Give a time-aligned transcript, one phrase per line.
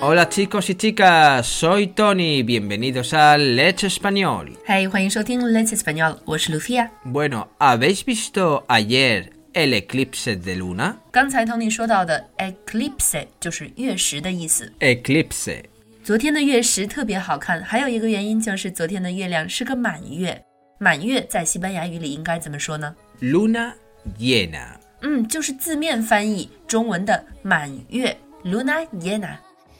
[0.00, 4.56] Hola chicos y chicas, soy Tony, bienvenidos al Let's Español.
[4.64, 6.90] 嗨，欢迎收听 Let's Español，我是 Lucia。
[7.04, 10.96] Bueno, ¿habéis visto ayer el eclipse de luna?
[11.12, 14.72] 刚才 Tony 说到的 eclipse 就是月食的意思。
[14.80, 15.64] Eclipse.
[16.02, 20.42] 昨天的月食特别好看，还有一个原因就是昨天的月亮是个满月。
[20.78, 22.96] 满月在西班牙语里应该怎么说呢？
[23.20, 23.74] Luna
[24.18, 24.78] llena.
[25.02, 29.38] 嗯，就是字面翻译中文的满月 （luna llena）。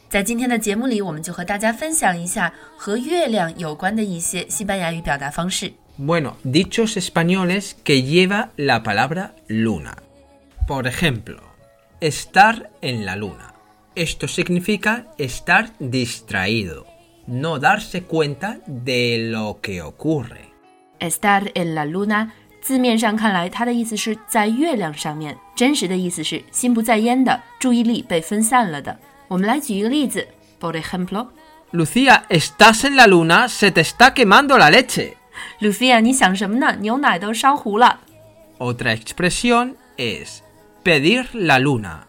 [0.09, 5.73] 在今天的节目里，我们就和大家分享一下和月亮有关的一些西班牙语表达方式。
[5.99, 9.97] Bueno, dichos españoles que lleva la palabra luna.
[10.67, 11.41] Por ejemplo,
[12.01, 13.55] estar en la luna.
[13.95, 16.87] Esto significa estar distraído,
[17.27, 20.51] no darse cuenta de lo que ocurre.
[21.01, 28.99] estar en la luna， 字面上看来，它的意思是在月亮上面，真实的意思是心不在焉的，注意力被分散了的。
[29.29, 30.27] 我们来举一个例子，
[30.61, 31.29] por ejemplo。
[31.73, 35.15] Lucía, estás en la luna, se te está quemando la leche.
[35.61, 36.77] Lucia，你想什么呢？
[36.81, 38.01] 牛奶都烧糊了。
[38.59, 40.43] Otra expresión es
[40.85, 42.07] pedir la luna.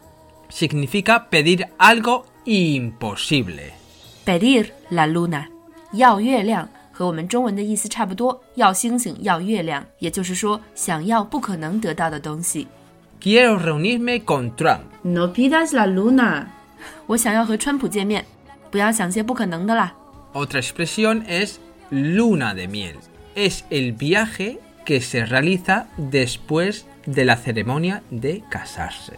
[0.50, 3.72] Significa pedir algo imposible.
[4.24, 5.46] pedir la luna，
[5.92, 12.68] 要月亮， 和我们中文的意思差不多，要星星，要月亮，也就是说想要不可能得到的东西。
[13.20, 14.80] Quiero reunirme con Trump.
[15.02, 16.46] No pidas la luna，
[17.06, 18.24] 我想要和川普见面，
[18.70, 19.94] 不要想些不可能的啦。
[20.32, 21.56] Otra expresión es
[21.90, 22.96] luna de miel.
[23.34, 29.14] Es el viaje que se realiza después de la ceremonia de casarse.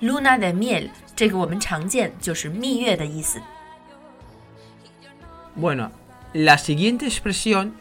[0.00, 3.40] Luna de miel，这个我们常见，就是蜜月的意思。
[5.56, 5.90] Bueno,
[6.36, 7.74] la siguiente expresión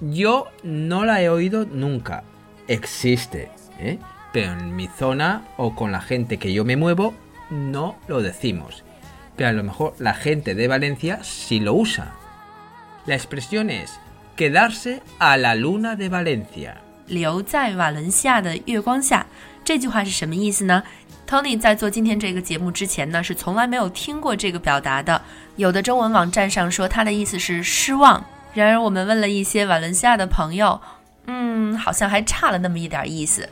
[0.00, 2.24] yo no la he oído nunca.
[2.68, 3.98] Existe, ¿eh?
[4.32, 7.14] pero en mi zona o con la gente que yo me muevo
[7.50, 8.84] no lo decimos.
[9.36, 12.12] Pero a lo mejor la gente de Valencia sí lo usa.
[13.06, 13.98] La expresión es
[14.36, 16.82] quedarse a la luna de Valencia.
[17.06, 19.26] 留在瓦伦西亚的月光下，
[19.64, 20.82] 这句话是什么意思呢
[21.33, 25.19] ？Tony 在做今天这个节目之前呢，是从来没有听过这个表达的。
[25.55, 28.23] 有的中文网站上说他的意思是失望，
[28.53, 30.79] 然而我们问了一些瓦伦西亚的朋友，
[31.25, 33.49] 嗯，好像还差了那么一点意思。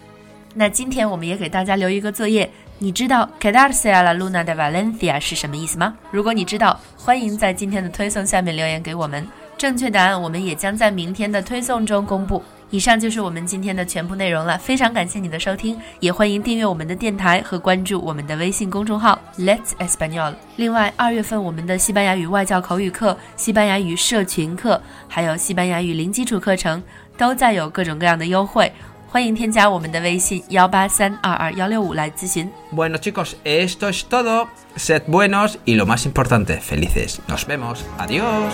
[0.53, 2.47] 那今天我们也给大家留一个作业，
[2.77, 5.95] 你知道 quedarse a la luna de Valencia 是什么意思吗？
[6.11, 9.27] 如果你知道，欢迎在今天的推送下面留言给我们。
[9.57, 12.43] 正确答案我们也将在明天的推送中公布。
[12.71, 20.33] 以上就是我们今天的全部内容了，非常感谢你的收听，也欢迎订阅我们的电台和关注我们的微信公众号 Let's Espanol。
[20.55, 26.81] 另外，二月份我们的西班牙语外教口语课、西班牙语社群课，还有西班牙语零基础课程，
[27.17, 28.71] 都在有各种各样的优惠，
[29.09, 32.49] 欢迎添加我们的微信幺八三二二幺六五来咨询。
[32.73, 34.47] Bueno chicos, esto es todo.
[34.77, 37.19] Se buenos y lo más importante, felices.
[37.27, 37.79] Nos vemos.
[37.99, 38.53] Adiós.